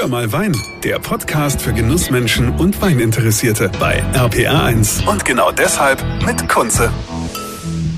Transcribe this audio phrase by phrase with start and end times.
[0.00, 5.06] Hör mal Wein, der Podcast für Genussmenschen und Weininteressierte bei RPR1.
[5.06, 6.90] Und genau deshalb mit Kunze.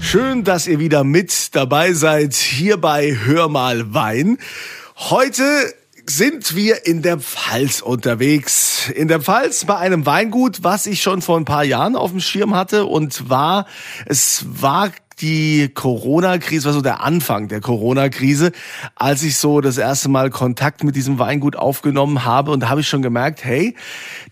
[0.00, 4.38] Schön, dass ihr wieder mit dabei seid hier bei Hör mal Wein.
[4.96, 5.44] Heute
[6.04, 8.90] sind wir in der Pfalz unterwegs.
[8.92, 12.18] In der Pfalz bei einem Weingut, was ich schon vor ein paar Jahren auf dem
[12.18, 13.64] Schirm hatte und war,
[14.06, 14.90] es war
[15.22, 18.52] die Corona-Krise, war so der Anfang der Corona-Krise,
[18.96, 22.50] als ich so das erste Mal Kontakt mit diesem Weingut aufgenommen habe.
[22.50, 23.76] Und da habe ich schon gemerkt, hey,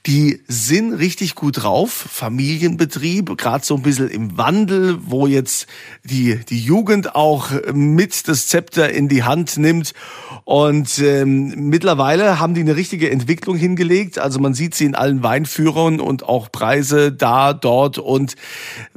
[0.07, 1.93] die sind richtig gut drauf.
[1.93, 5.69] Familienbetrieb, gerade so ein bisschen im Wandel, wo jetzt
[6.05, 9.95] die, die Jugend auch mit das Zepter in die Hand nimmt.
[10.45, 14.19] Und ähm, mittlerweile haben die eine richtige Entwicklung hingelegt.
[14.19, 17.99] Also man sieht sie in allen Weinführern und auch Preise da, dort.
[17.99, 18.35] Und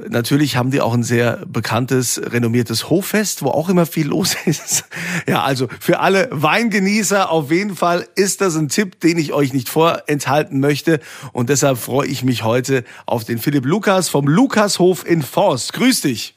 [0.08, 4.36] natürlich haben die auch ein sehr bekanntes bekanntes, renommiertes Hoffest, wo auch immer viel los
[4.46, 4.84] ist.
[5.26, 9.52] Ja, also für alle Weingenießer auf jeden Fall ist das ein Tipp, den ich euch
[9.52, 11.00] nicht vorenthalten möchte.
[11.32, 15.74] Und deshalb freue ich mich heute auf den Philipp Lukas vom Lukashof in Forst.
[15.74, 16.34] Grüß dich.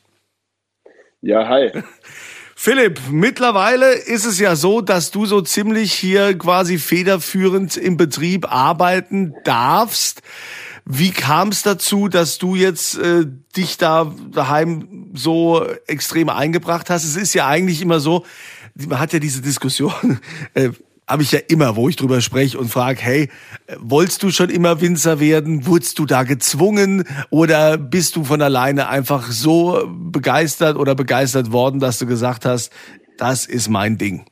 [1.21, 1.71] Ja, hi.
[2.59, 8.51] Philipp, mittlerweile ist es ja so, dass du so ziemlich hier quasi federführend im Betrieb
[8.51, 10.23] arbeiten darfst.
[10.89, 13.25] Wie kam es dazu, dass du jetzt äh,
[13.57, 17.03] dich da daheim so extrem eingebracht hast?
[17.03, 18.23] Es ist ja eigentlich immer so,
[18.87, 20.21] man hat ja diese Diskussion,
[20.53, 20.69] äh,
[21.05, 23.29] habe ich ja immer, wo ich drüber spreche und frage, hey,
[23.79, 25.65] wolltest du schon immer Winzer werden?
[25.65, 31.81] Wurdest du da gezwungen oder bist du von alleine einfach so begeistert oder begeistert worden,
[31.81, 32.71] dass du gesagt hast,
[33.17, 34.25] das ist mein Ding?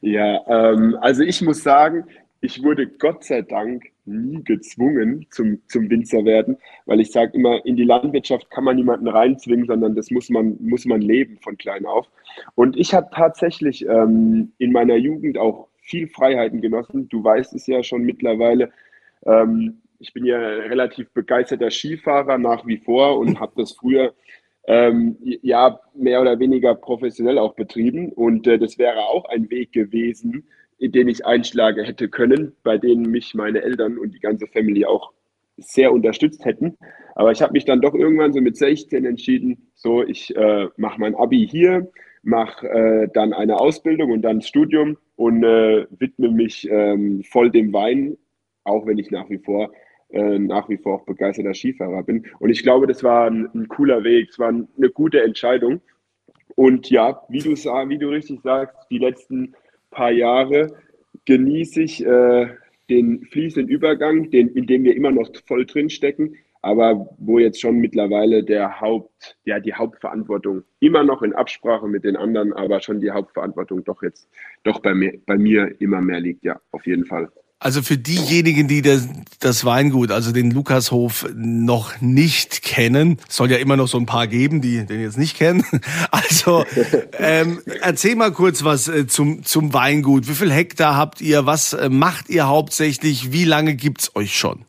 [0.00, 2.04] Ja, ähm, also ich muss sagen,
[2.42, 7.64] ich wurde Gott sei Dank nie gezwungen zum, zum Winzer werden, weil ich sage immer,
[7.64, 11.56] in die Landwirtschaft kann man niemanden reinzwingen, sondern das muss man, muss man leben von
[11.56, 12.10] klein auf.
[12.56, 17.08] Und ich habe tatsächlich ähm, in meiner Jugend auch viel Freiheiten genossen.
[17.08, 18.72] Du weißt es ja schon mittlerweile.
[19.24, 24.14] Ähm, ich bin ja relativ begeisterter Skifahrer nach wie vor und habe das früher
[24.66, 28.10] ähm, ja mehr oder weniger professionell auch betrieben.
[28.12, 30.48] Und äh, das wäre auch ein Weg gewesen,
[30.82, 34.84] in denen ich einschlagen hätte können, bei denen mich meine Eltern und die ganze Family
[34.84, 35.12] auch
[35.56, 36.76] sehr unterstützt hätten.
[37.14, 40.98] Aber ich habe mich dann doch irgendwann so mit 16 entschieden, so ich äh, mache
[40.98, 41.88] mein Abi hier,
[42.24, 47.72] mache äh, dann eine Ausbildung und dann Studium und äh, widme mich ähm, voll dem
[47.72, 48.18] Wein,
[48.64, 49.70] auch wenn ich nach wie vor
[50.10, 52.26] äh, nach wie vor auch begeisterter Skifahrer bin.
[52.40, 55.80] Und ich glaube, das war ein, ein cooler Weg, es war eine gute Entscheidung.
[56.56, 59.54] Und ja, wie du, wie du richtig sagst, die letzten
[59.92, 60.74] paar Jahre
[61.24, 62.48] genieße ich äh,
[62.90, 67.60] den fließenden Übergang, den, in dem wir immer noch voll drin stecken, aber wo jetzt
[67.60, 72.80] schon mittlerweile der Haupt, ja, die Hauptverantwortung immer noch in Absprache mit den anderen, aber
[72.80, 74.28] schon die Hauptverantwortung doch jetzt
[74.62, 77.30] doch bei mir, bei mir immer mehr liegt, ja, auf jeden Fall.
[77.62, 83.76] Also für diejenigen, die das, Weingut, also den Lukashof noch nicht kennen, soll ja immer
[83.76, 85.64] noch so ein paar geben, die den jetzt nicht kennen.
[86.10, 86.64] Also
[87.18, 90.28] ähm, erzähl mal kurz was äh, zum, zum Weingut.
[90.28, 91.46] Wie viel Hektar habt ihr?
[91.46, 93.32] Was äh, macht ihr hauptsächlich?
[93.32, 94.64] Wie lange gibt's euch schon?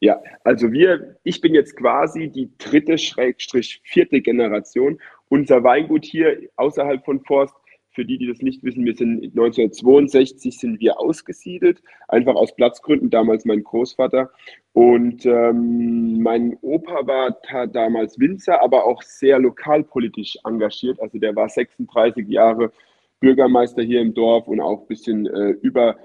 [0.00, 4.98] Ja, also wir, ich bin jetzt quasi die dritte, Schrägstrich, vierte Generation.
[5.28, 7.54] Unser Weingut hier außerhalb von Forst
[7.94, 13.08] für die, die das nicht wissen, wir sind 1962 sind wir ausgesiedelt, einfach aus Platzgründen,
[13.08, 14.30] damals mein Großvater.
[14.72, 21.00] Und ähm, mein Opa war damals Winzer, aber auch sehr lokalpolitisch engagiert.
[21.00, 22.72] Also der war 36 Jahre
[23.20, 25.96] Bürgermeister hier im Dorf und auch ein bisschen äh, über,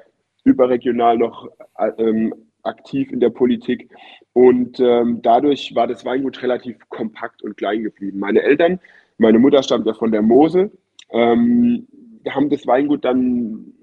[0.44, 2.33] überregional noch äh, ähm,
[2.63, 3.89] aktiv in der Politik.
[4.33, 8.19] Und ähm, dadurch war das Weingut relativ kompakt und klein geblieben.
[8.19, 8.79] Meine Eltern,
[9.17, 10.72] meine Mutter stammt ja von der Mosel,
[11.12, 11.88] ähm,
[12.30, 13.74] haben das Weingut dann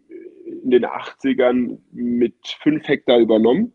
[0.63, 3.73] in den 80ern mit 5 Hektar übernommen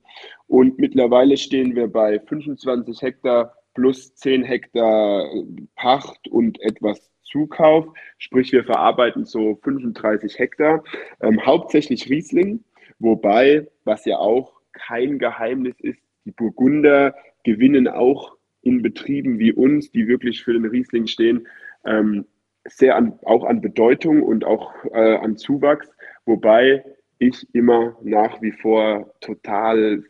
[0.48, 5.30] und mittlerweile stehen wir bei 25 Hektar plus 10 Hektar
[5.76, 7.88] Pacht und etwas Zukauf.
[8.18, 10.84] Sprich, wir verarbeiten so 35 Hektar,
[11.22, 12.64] ähm, hauptsächlich Riesling,
[13.00, 19.92] wobei, was ja auch kein Geheimnis ist, die Burgunder gewinnen auch in Betrieben wie uns,
[19.92, 21.48] die wirklich für den Riesling stehen,
[21.86, 22.26] ähm,
[22.66, 25.92] sehr an, auch an Bedeutung und auch äh, an Zuwachs,
[26.26, 26.84] wobei
[27.18, 30.04] ich immer nach wie vor total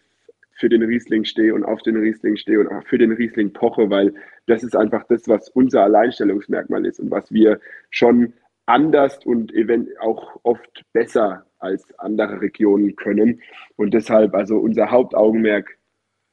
[0.54, 3.90] für den Riesling stehe und auf den Riesling stehe und auch für den Riesling poche,
[3.90, 4.14] weil
[4.48, 7.60] das ist einfach das, was unser Alleinstellungsmerkmal ist und was wir
[7.90, 8.34] schon
[8.68, 9.52] anders und
[10.00, 13.42] auch oft besser als andere Regionen können.
[13.76, 15.78] Und deshalb also unser Hauptaugenmerk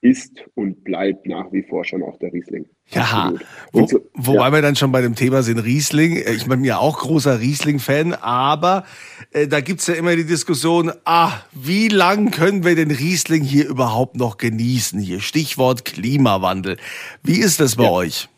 [0.00, 2.66] ist und bleibt nach wie vor schon auch der Riesling.
[2.90, 3.32] Ja,
[3.72, 4.52] wo, so, wobei ja.
[4.52, 6.16] wir dann schon bei dem Thema sind, Riesling.
[6.16, 8.84] Ich bin ja auch großer Riesling-Fan, aber
[9.32, 13.68] äh, da gibt's ja immer die Diskussion, ah, wie lang können wir den Riesling hier
[13.68, 15.00] überhaupt noch genießen?
[15.00, 16.76] Hier Stichwort Klimawandel.
[17.22, 17.90] Wie ist das bei ja.
[17.90, 18.28] euch?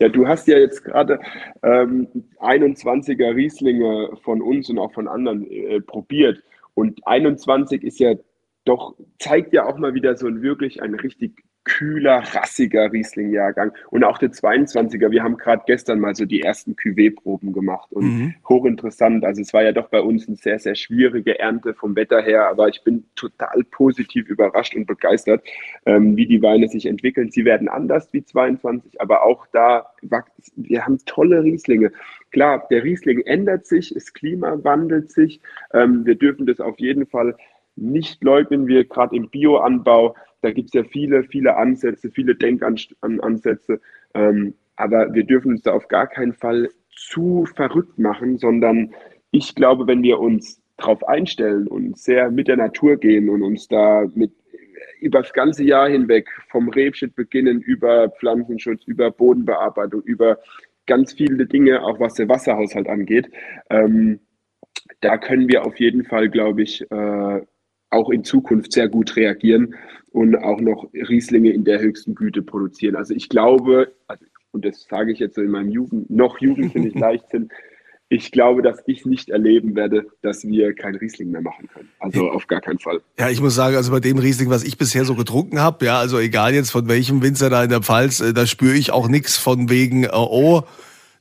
[0.00, 1.20] Ja, du hast ja jetzt gerade
[1.62, 2.08] ähm,
[2.40, 6.42] 21er Rieslinge von uns und auch von anderen äh, probiert.
[6.74, 8.14] Und 21 ist ja
[8.66, 13.72] doch, zeigt ja auch mal wieder so ein wirklich ein richtig kühler, rassiger Riesling-Jahrgang.
[13.90, 18.04] Und auch der 22er, wir haben gerade gestern mal so die ersten Cuvée-Proben gemacht und
[18.04, 18.34] mhm.
[18.48, 19.24] hochinteressant.
[19.24, 22.48] Also es war ja doch bei uns eine sehr, sehr schwierige Ernte vom Wetter her,
[22.48, 25.44] aber ich bin total positiv überrascht und begeistert,
[25.84, 27.30] ähm, wie die Weine sich entwickeln.
[27.30, 29.90] Sie werden anders wie 22, aber auch da,
[30.54, 31.90] wir haben tolle Rieslinge.
[32.30, 35.40] Klar, der Riesling ändert sich, das Klima wandelt sich.
[35.72, 37.36] Ähm, wir dürfen das auf jeden Fall
[37.76, 38.66] nicht leugnen.
[38.66, 40.14] Wir gerade im Bioanbau
[40.46, 43.80] da gibt es ja viele, viele Ansätze, viele Denkansätze.
[44.14, 48.94] Ähm, aber wir dürfen uns da auf gar keinen Fall zu verrückt machen, sondern
[49.32, 53.66] ich glaube, wenn wir uns darauf einstellen und sehr mit der Natur gehen und uns
[53.66, 54.30] da mit
[55.00, 60.38] über das ganze Jahr hinweg vom Rebschnitt beginnen, über Pflanzenschutz, über Bodenbearbeitung, über
[60.86, 63.30] ganz viele Dinge, auch was der Wasserhaushalt angeht,
[63.68, 64.20] ähm,
[65.00, 67.40] da können wir auf jeden Fall, glaube ich, äh,
[67.90, 69.74] auch in Zukunft sehr gut reagieren
[70.10, 72.96] und auch noch Rieslinge in der höchsten Güte produzieren.
[72.96, 76.94] Also ich glaube, also, und das sage ich jetzt so in meinem Jugend, noch jugendlich
[76.98, 77.50] Leichtsinn,
[78.08, 81.88] ich glaube, dass ich nicht erleben werde, dass wir kein Riesling mehr machen können.
[81.98, 83.00] Also auf gar keinen Fall.
[83.18, 85.98] Ja, ich muss sagen, also bei dem Riesling, was ich bisher so getrunken habe, ja,
[85.98, 89.08] also egal jetzt von welchem Winzer da in der Pfalz, äh, da spüre ich auch
[89.08, 90.62] nichts von wegen, äh, oh,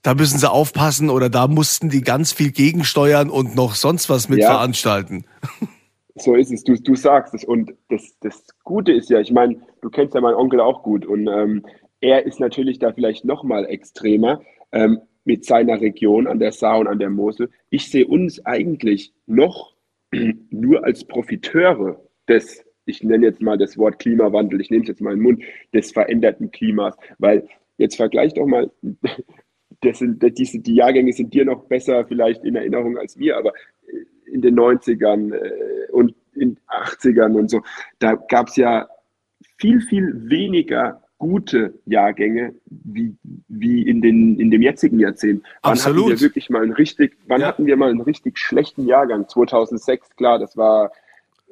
[0.04, 4.30] da müssen sie aufpassen oder da mussten die ganz viel gegensteuern und noch sonst was
[4.30, 4.52] mit ja.
[4.52, 5.26] veranstalten.
[6.16, 7.44] So ist es, du, du sagst es.
[7.44, 11.06] Und das, das Gute ist ja, ich meine, du kennst ja meinen Onkel auch gut
[11.06, 11.66] und ähm,
[12.00, 14.42] er ist natürlich da vielleicht noch mal extremer
[14.72, 17.50] ähm, mit seiner Region an der Saar und an der Mosel.
[17.70, 19.76] Ich sehe uns eigentlich noch
[20.50, 25.02] nur als Profiteure des, ich nenne jetzt mal das Wort Klimawandel, ich nehme es jetzt
[25.02, 27.48] mal in den Mund, des veränderten Klimas, weil
[27.78, 28.72] jetzt vergleich doch mal,
[29.82, 33.52] das sind, diese, die Jahrgänge sind dir noch besser vielleicht in Erinnerung als mir, aber
[34.26, 37.62] in den 90ern äh, und in 80ern und so,
[38.00, 38.88] da gab es ja
[39.58, 43.16] viel, viel weniger gute Jahrgänge wie,
[43.48, 45.44] wie in, den, in dem jetzigen Jahrzehnt.
[45.62, 46.06] Wann Absolut.
[46.06, 47.48] hatten wir wirklich mal einen richtig, wann ja.
[47.48, 49.28] hatten wir mal einen richtig schlechten Jahrgang?
[49.28, 50.92] 2006, klar, das war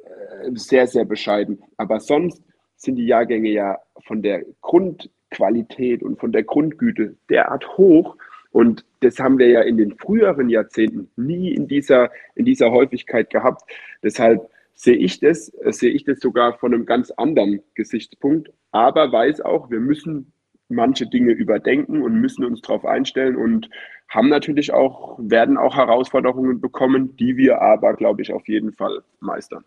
[0.04, 1.62] äh, sehr, sehr bescheiden.
[1.76, 2.42] Aber sonst
[2.76, 8.16] sind die Jahrgänge ja von der Grundqualität und von der Grundgüte derart hoch,
[8.54, 13.28] und das haben wir ja in den früheren Jahrzehnten nie in dieser, in dieser Häufigkeit
[13.28, 13.62] gehabt.
[14.00, 19.40] Deshalb sehe ich das, sehe ich das sogar von einem ganz anderen Gesichtspunkt, aber weiß
[19.40, 20.32] auch, wir müssen
[20.68, 23.68] manche Dinge überdenken und müssen uns darauf einstellen und
[24.08, 29.02] haben natürlich auch, werden auch Herausforderungen bekommen, die wir aber, glaube ich, auf jeden Fall
[29.18, 29.64] meistern.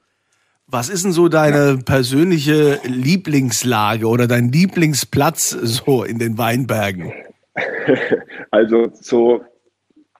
[0.65, 7.11] Was ist denn so deine persönliche Lieblingslage oder dein Lieblingsplatz so in den Weinbergen?
[8.51, 9.41] also so,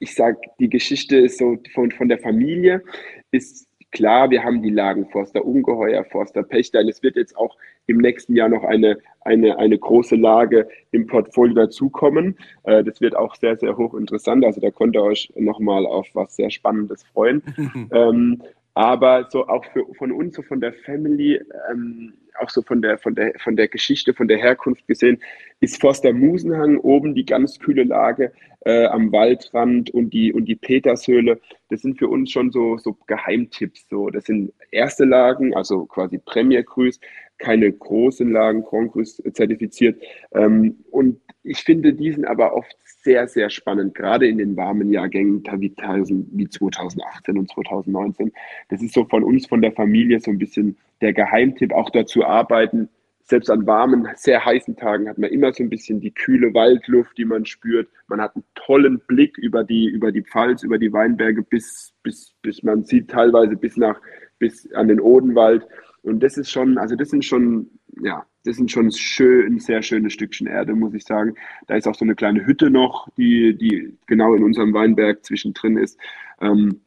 [0.00, 2.82] ich sag, die Geschichte ist so von, von der Familie
[3.30, 6.80] ist klar, wir haben die Lagen Forster Ungeheuer, Forster Pächter.
[6.80, 7.56] Und es wird jetzt auch
[7.86, 12.36] im nächsten Jahr noch eine, eine, eine große Lage im Portfolio dazukommen.
[12.64, 14.44] Äh, das wird auch sehr, sehr hochinteressant.
[14.44, 17.42] Also da könnt ihr euch nochmal auf was sehr Spannendes freuen.
[17.92, 18.42] ähm,
[18.78, 22.96] aber so auch für, von uns, so von der Family, ähm, auch so von der,
[22.96, 25.20] von der, von der Geschichte, von der Herkunft gesehen,
[25.58, 28.30] ist Forster Musenhang oben die ganz kühle Lage
[28.60, 31.40] äh, am Waldrand und die, und die Petershöhle.
[31.70, 33.88] Das sind für uns schon so, so Geheimtipps.
[33.88, 34.10] So.
[34.10, 37.00] Das sind erste Lagen, also quasi Premier Cruise,
[37.38, 38.92] keine großen Lagen, Grand
[39.34, 40.02] zertifiziert.
[40.32, 45.42] Ähm, und ich finde diesen aber oft sehr, sehr spannend, gerade in den warmen Jahrgängen
[45.42, 48.32] wie 2018 und 2019.
[48.68, 52.24] Das ist so von uns, von der Familie so ein bisschen der Geheimtipp, auch dazu
[52.24, 52.88] arbeiten.
[53.22, 57.16] Selbst an warmen, sehr heißen Tagen hat man immer so ein bisschen die kühle Waldluft,
[57.18, 57.88] die man spürt.
[58.08, 62.34] Man hat einen tollen Blick über die, über die Pfalz, über die Weinberge bis, bis,
[62.40, 64.00] bis man sieht teilweise bis nach,
[64.38, 65.66] bis an den Odenwald.
[66.02, 67.68] Und das ist schon, also das sind schon,
[68.00, 71.34] ja, das sind schon schön, sehr schönes Stückchen Erde, muss ich sagen.
[71.66, 75.76] Da ist auch so eine kleine Hütte noch, die, die genau in unserem Weinberg zwischendrin
[75.76, 75.98] ist.
[76.40, 76.80] Ähm,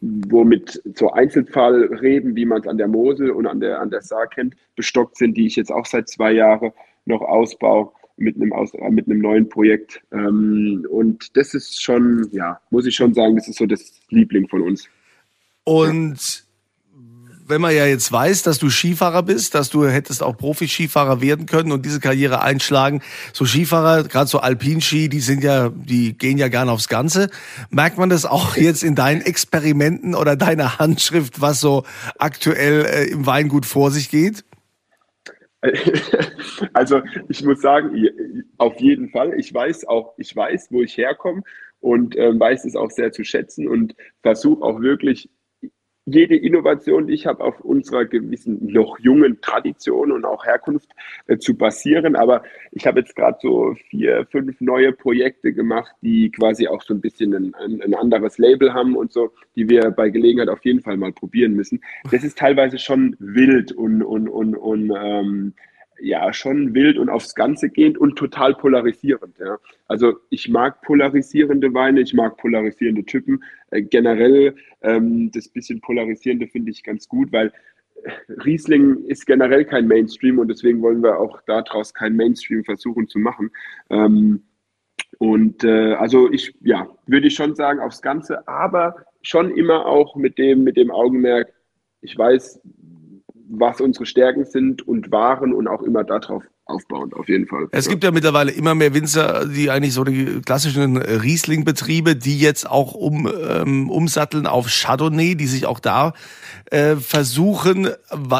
[0.00, 4.26] womit so Einzelfallreben, wie man es an der Mosel und an der, an der Saar
[4.26, 6.72] kennt, bestockt sind, die ich jetzt auch seit zwei Jahren
[7.06, 10.02] noch ausbaue mit einem, Aus, mit einem neuen Projekt.
[10.12, 14.48] Ähm, und das ist schon, ja, muss ich schon sagen, das ist so das Liebling
[14.48, 14.88] von uns.
[15.64, 16.43] Und
[17.46, 21.46] wenn man ja jetzt weiß, dass du Skifahrer bist, dass du hättest auch Profi-Skifahrer werden
[21.46, 26.38] können und diese Karriere einschlagen, so Skifahrer, gerade so Alpinski, die sind ja, die gehen
[26.38, 27.28] ja gerne aufs Ganze.
[27.70, 31.84] Merkt man das auch jetzt in deinen Experimenten oder deiner Handschrift, was so
[32.18, 34.44] aktuell äh, im Weingut vor sich geht?
[36.72, 37.90] Also ich muss sagen,
[38.58, 39.34] auf jeden Fall.
[39.38, 41.42] Ich weiß auch, ich weiß, wo ich herkomme
[41.80, 45.30] und äh, weiß es auch sehr zu schätzen und versuche auch wirklich
[46.06, 50.90] jede Innovation, die ich habe, auf unserer gewissen noch jungen Tradition und auch Herkunft
[51.26, 52.14] äh, zu basieren.
[52.14, 52.42] Aber
[52.72, 57.00] ich habe jetzt gerade so vier, fünf neue Projekte gemacht, die quasi auch so ein
[57.00, 60.82] bisschen ein, ein, ein, anderes Label haben und so, die wir bei Gelegenheit auf jeden
[60.82, 61.80] Fall mal probieren müssen.
[62.10, 65.54] Das ist teilweise schon wild und, und, und, und ähm,
[66.00, 69.38] ja schon wild und aufs Ganze gehend und total polarisierend.
[69.38, 69.58] Ja.
[69.86, 73.42] Also ich mag polarisierende Weine, ich mag polarisierende Typen.
[73.70, 77.52] Äh, generell ähm, das bisschen polarisierende finde ich ganz gut, weil
[78.02, 78.10] äh,
[78.44, 83.18] Riesling ist generell kein Mainstream und deswegen wollen wir auch daraus kein Mainstream versuchen zu
[83.18, 83.50] machen.
[83.90, 84.42] Ähm,
[85.18, 90.16] und äh, also ich, ja, würde ich schon sagen aufs Ganze, aber schon immer auch
[90.16, 91.52] mit dem, mit dem Augenmerk,
[92.00, 92.60] ich weiß,
[93.60, 97.68] was unsere Stärken sind und waren und auch immer darauf aufbauend, auf jeden Fall.
[97.72, 102.68] Es gibt ja mittlerweile immer mehr Winzer, die eigentlich so die klassischen Riesling-Betriebe, die jetzt
[102.68, 106.14] auch um, ähm, umsatteln auf Chardonnay, die sich auch da
[106.70, 107.88] äh, versuchen,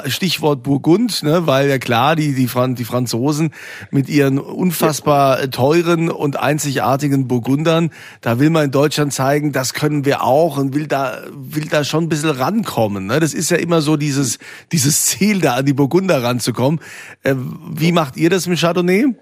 [0.06, 3.50] Stichwort Burgund, ne, weil ja klar, die, die, Fran die Franzosen
[3.90, 7.90] mit ihren unfassbar teuren und einzigartigen Burgundern,
[8.22, 11.84] da will man in Deutschland zeigen, das können wir auch und will da, will da
[11.84, 13.06] schon ein bisschen rankommen.
[13.06, 13.20] Ne?
[13.20, 14.38] Das ist ja immer so dieses,
[14.72, 16.80] dieses Ziel, da an die Burgunder ranzukommen.
[17.22, 17.34] Äh,
[17.74, 19.14] wie macht ihr das mit Chardonnay?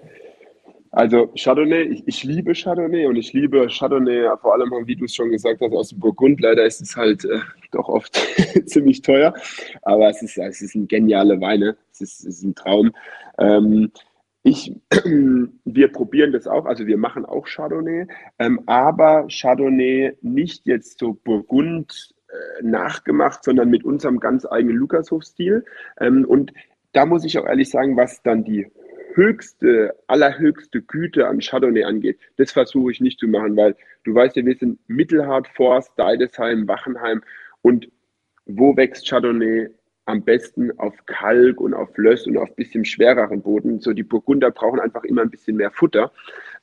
[0.91, 5.15] Also Chardonnay, ich, ich, liebe Chardonnay und ich liebe Chardonnay, vor allem, wie du es
[5.15, 6.39] schon gesagt hast, aus dem Burgund.
[6.39, 7.39] Leider ist es halt äh,
[7.71, 8.15] doch oft
[8.67, 9.33] ziemlich teuer,
[9.81, 12.91] aber es ist, es ist ein geniale Weine, es ist, es ist ein Traum.
[13.39, 13.91] Ähm,
[14.43, 14.75] ich,
[15.65, 18.05] wir probieren das auch, also wir machen auch Chardonnay,
[18.37, 25.65] ähm, aber Chardonnay nicht jetzt so Burgund äh, nachgemacht, sondern mit unserem ganz eigenen Lukashof-Stil.
[25.99, 26.53] Ähm, und
[26.91, 28.67] da muss ich auch ehrlich sagen, was dann die
[29.15, 34.35] höchste, allerhöchste Güte an Chardonnay angeht, das versuche ich nicht zu machen, weil du weißt
[34.35, 37.23] ja, wir sind Mittelhart, Forst, Deidesheim, Wachenheim
[37.61, 37.89] und
[38.45, 39.69] wo wächst Chardonnay
[40.05, 43.79] am besten auf Kalk und auf Löss und auf bisschen schwereren Boden.
[43.79, 46.11] So die Burgunder brauchen einfach immer ein bisschen mehr Futter.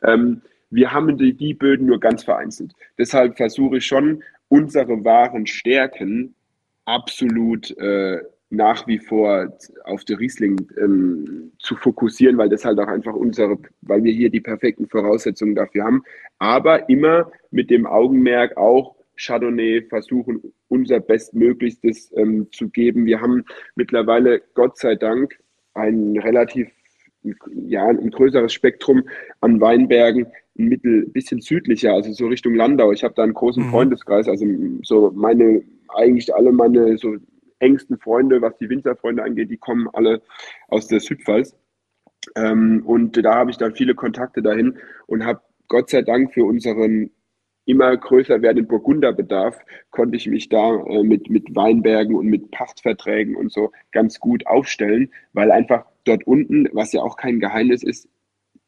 [0.03, 2.73] Ähm, wir haben die, die Böden nur ganz vereinzelt.
[2.99, 6.35] Deshalb versuche ich schon, unsere wahren Stärken
[6.85, 12.89] absolut äh, nach wie vor auf der Riesling ähm, zu fokussieren, weil das halt auch
[12.89, 16.03] einfach unsere, weil wir hier die perfekten Voraussetzungen dafür haben.
[16.39, 23.07] Aber immer mit dem Augenmerk auch Chardonnay versuchen, unser Bestmöglichstes ähm, zu geben.
[23.07, 23.45] Wir haben
[23.77, 25.39] mittlerweile, Gott sei Dank,
[25.75, 26.69] ein relativ,
[27.67, 29.05] ja, ein größeres Spektrum
[29.41, 30.27] an Weinbergen,
[30.59, 32.93] ein Mittel, bisschen südlicher, also so Richtung Landau.
[32.93, 33.71] Ich habe da einen großen mhm.
[33.71, 34.45] Freundeskreis, also
[34.83, 35.63] so meine,
[35.95, 37.17] eigentlich alle meine so
[37.61, 40.23] engsten Freunde, was die Winzerfreunde angeht, die kommen alle
[40.69, 41.57] aus der Südpfalz.
[42.37, 46.45] Ähm, und da habe ich dann viele Kontakte dahin und habe Gott sei Dank für
[46.45, 47.11] unseren
[47.65, 49.59] immer größer werdenden Burgunderbedarf
[49.91, 54.47] konnte ich mich da äh, mit, mit Weinbergen und mit Pachtverträgen und so ganz gut
[54.47, 58.09] aufstellen, weil einfach dort unten, was ja auch kein Geheimnis ist,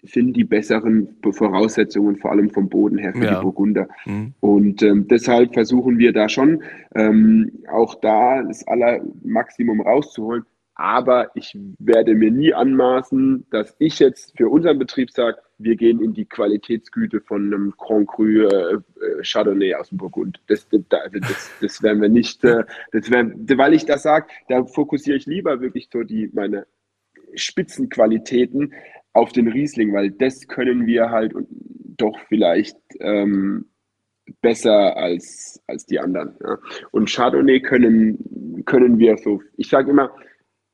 [0.03, 3.37] sind die besseren Voraussetzungen, vor allem vom Boden her für ja.
[3.37, 3.89] die Burgunder.
[4.05, 4.35] Mhm.
[4.41, 6.63] Und ähm, deshalb versuchen wir da schon
[6.95, 10.45] ähm, auch da das Allermaximum rauszuholen.
[10.75, 16.03] Aber ich werde mir nie anmaßen, dass ich jetzt für unseren Betrieb sage, wir gehen
[16.03, 18.81] in die Qualitätsgüte von einem Grand Cru äh, äh
[19.23, 20.41] Chardonnay aus dem Burgund.
[20.49, 24.65] Das, das, das, das werden wir nicht, äh, das werden, weil ich das sage, da
[24.65, 26.67] fokussiere ich lieber wirklich so die, meine
[27.35, 28.73] Spitzenqualitäten
[29.13, 31.35] auf den Riesling, weil das können wir halt
[31.97, 33.67] doch vielleicht ähm,
[34.41, 36.37] besser als, als die anderen.
[36.43, 36.59] Ja.
[36.91, 40.15] Und Chardonnay können, können wir so, ich sage immer,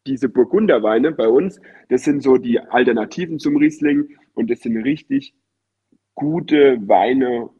[0.06, 5.34] diese Burgunderweine bei uns, das sind so die Alternativen zum Riesling und das sind richtig
[6.14, 7.50] gute Weine,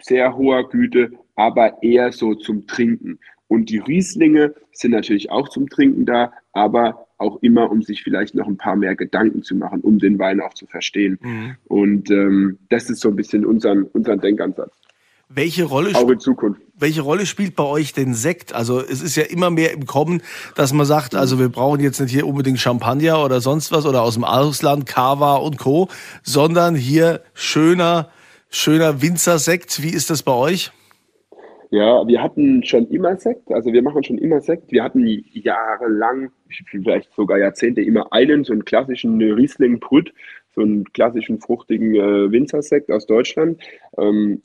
[0.00, 3.18] sehr hoher Güte, aber eher so zum Trinken.
[3.46, 8.34] Und die Rieslinge sind natürlich auch zum Trinken da, aber auch immer, um sich vielleicht
[8.34, 11.18] noch ein paar mehr Gedanken zu machen, um den Wein auch zu verstehen.
[11.22, 11.56] Mhm.
[11.64, 14.72] Und ähm, das ist so ein bisschen unseren, unseren Denkansatz.
[15.28, 16.60] Welche Rolle, auch in Zukunft.
[16.78, 18.52] welche Rolle spielt bei euch denn Sekt?
[18.52, 20.22] Also es ist ja immer mehr im Kommen,
[20.54, 24.02] dass man sagt, also wir brauchen jetzt nicht hier unbedingt Champagner oder sonst was oder
[24.02, 25.88] aus dem Ausland, Cava und Co.,
[26.22, 28.10] sondern hier schöner,
[28.50, 29.82] schöner Winzersekt.
[29.82, 30.72] Wie ist das bei euch?
[31.74, 34.70] Ja, wir hatten schon immer Sekt, also wir machen schon immer Sekt.
[34.70, 36.30] Wir hatten jahrelang,
[36.70, 40.14] vielleicht sogar Jahrzehnte, immer einen, so einen klassischen Riesling Brüt,
[40.54, 43.60] so einen klassischen fruchtigen äh, Winzersekt aus Deutschland.
[43.98, 44.42] Ähm,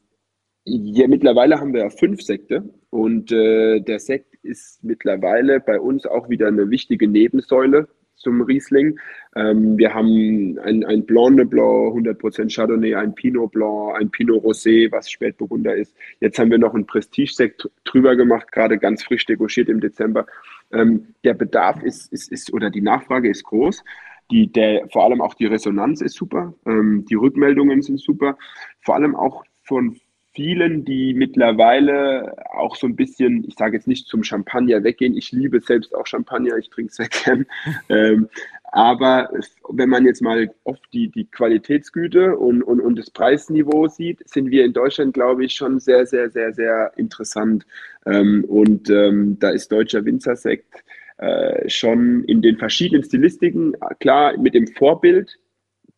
[0.66, 6.30] ja, mittlerweile haben wir fünf Sekte und äh, der Sekt ist mittlerweile bei uns auch
[6.30, 9.00] wieder eine wichtige Nebensäule zum Riesling.
[9.36, 14.44] Ähm, wir haben ein, ein Blanc de Blanc, 100% Chardonnay, ein Pinot Blanc, ein Pinot
[14.44, 15.96] Rosé, was Spätburgunder ist.
[16.20, 20.26] Jetzt haben wir noch einen Prestige-Sekt drüber gemacht, gerade ganz frisch degorgiert im Dezember.
[20.72, 23.84] Ähm, der Bedarf ist, ist, ist, oder die Nachfrage ist groß.
[24.32, 28.38] Die, der, vor allem auch die Resonanz ist super, ähm, die Rückmeldungen sind super,
[28.80, 30.00] vor allem auch von
[30.40, 35.18] vielen, die mittlerweile auch so ein bisschen, ich sage jetzt nicht zum Champagner weggehen.
[35.18, 37.46] Ich liebe selbst auch Champagner, ich trinke sehr gern.
[37.90, 38.30] ähm,
[38.72, 39.30] aber
[39.68, 44.50] wenn man jetzt mal oft die, die Qualitätsgüte und, und, und das Preisniveau sieht, sind
[44.50, 47.66] wir in Deutschland, glaube ich, schon sehr, sehr, sehr, sehr interessant.
[48.06, 50.74] Ähm, und ähm, da ist deutscher Winzersekt
[51.18, 55.38] äh, schon in den verschiedenen Stilistiken, klar mit dem Vorbild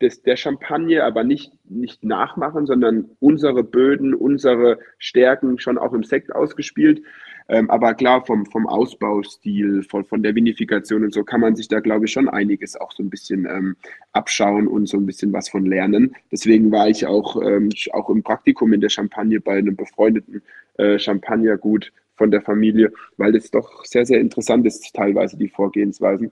[0.01, 6.03] des, der Champagne, aber nicht, nicht nachmachen, sondern unsere Böden, unsere Stärken schon auch im
[6.03, 7.03] Sekt ausgespielt.
[7.49, 11.67] Ähm, aber klar, vom, vom Ausbaustil, von, von der Vinifikation und so kann man sich
[11.67, 13.75] da, glaube ich, schon einiges auch so ein bisschen ähm,
[14.13, 16.15] abschauen und so ein bisschen was von lernen.
[16.31, 20.41] Deswegen war ich auch, ähm, auch im Praktikum in der Champagne bei einem befreundeten
[20.77, 26.31] äh, Champagnergut von der Familie, weil das doch sehr, sehr interessant ist, teilweise die Vorgehensweisen.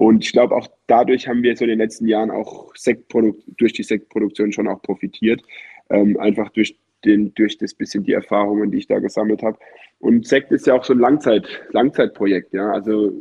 [0.00, 3.74] Und ich glaube, auch dadurch haben wir so in den letzten Jahren auch Sektprodukt, durch
[3.74, 5.42] die Sektproduktion schon auch profitiert.
[5.90, 9.58] Ähm, einfach durch, den, durch das bisschen die Erfahrungen, die ich da gesammelt habe.
[9.98, 12.54] Und Sekt ist ja auch so ein Langzeit, Langzeitprojekt.
[12.54, 12.72] Ja?
[12.72, 13.12] Also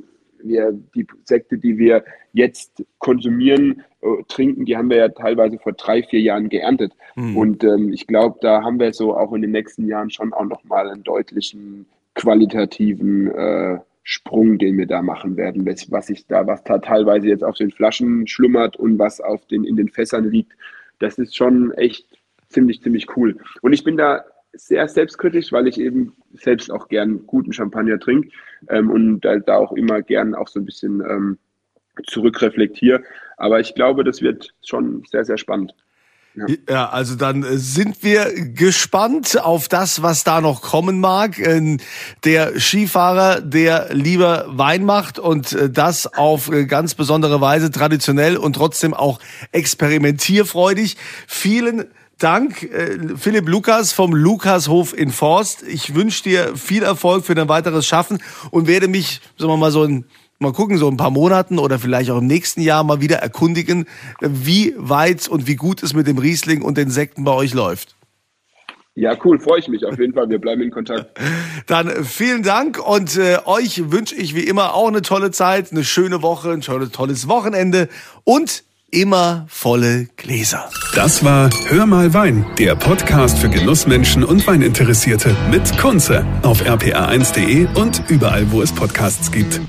[0.42, 5.74] wir, die Sekte, die wir jetzt konsumieren, äh, trinken, die haben wir ja teilweise vor
[5.74, 6.94] drei, vier Jahren geerntet.
[7.18, 7.36] Mhm.
[7.36, 10.46] Und ähm, ich glaube, da haben wir so auch in den nächsten Jahren schon auch
[10.46, 13.80] nochmal einen deutlichen qualitativen äh,
[14.12, 17.70] Sprung, den wir da machen werden, was ich da, was da teilweise jetzt auf den
[17.70, 20.54] Flaschen schlummert und was auf den, in den Fässern liegt,
[20.98, 22.08] das ist schon echt
[22.48, 23.38] ziemlich, ziemlich cool.
[23.62, 28.32] Und ich bin da sehr selbstkritisch, weil ich eben selbst auch gern guten Champagner trinke
[28.70, 31.38] ähm, und da, da, auch immer gern auch so ein bisschen ähm,
[32.08, 33.04] zurückreflektiere.
[33.38, 35.76] Aber ich glaube, das wird schon sehr, sehr spannend.
[36.36, 36.46] Ja.
[36.70, 36.90] ja.
[36.90, 41.40] also dann äh, sind wir gespannt auf das, was da noch kommen mag.
[41.40, 41.78] Äh,
[42.24, 48.54] der Skifahrer, der lieber Wein macht und äh, das auf ganz besondere Weise, traditionell und
[48.54, 49.20] trotzdem auch
[49.52, 50.98] experimentierfreudig.
[51.28, 51.86] Vielen
[52.18, 52.70] Dank,
[53.16, 55.64] Philipp Lukas vom Lukashof in Forst.
[55.64, 59.72] Ich wünsche dir viel Erfolg für dein weiteres Schaffen und werde mich, sagen wir mal,
[59.72, 60.04] so ein
[60.40, 63.86] mal gucken, so ein paar Monaten oder vielleicht auch im nächsten Jahr mal wieder erkundigen,
[64.22, 67.96] wie weit und wie gut es mit dem Riesling und den Sekten bei euch läuft.
[68.96, 70.30] Ja, cool, freue ich mich auf jeden Fall.
[70.30, 71.18] Wir bleiben in Kontakt.
[71.68, 75.84] Dann vielen Dank und äh, euch wünsche ich wie immer auch eine tolle Zeit, eine
[75.84, 77.88] schöne Woche, ein tolles Wochenende
[78.24, 80.70] und immer volle Gläser.
[80.96, 87.68] Das war Hör mal Wein, der Podcast für Genussmenschen und Weininteressierte mit Kunze auf rpa1.de
[87.76, 89.62] und überall, wo es Podcasts gibt.